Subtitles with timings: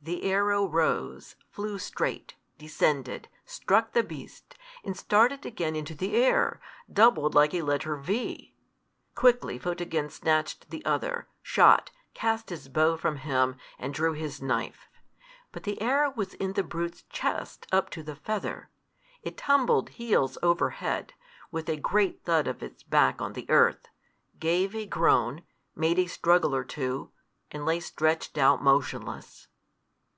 [0.00, 6.60] The arrow rose, flew straight, descended, struck the beast, and started again into the air,
[6.90, 8.54] doubled like a letter V.
[9.16, 14.88] Quickly Photogen snatched the other, shot, cast his bow from him, and drew his knife.
[15.50, 18.70] But the arrow was in the brute's chest, up to the feather;
[19.24, 21.12] it tumbled heels over head,
[21.50, 23.88] with a great thud of its back on the earth,
[24.38, 25.42] gave a groan,
[25.74, 27.10] made a struggle or two,
[27.50, 29.48] and lay stretched out motionless.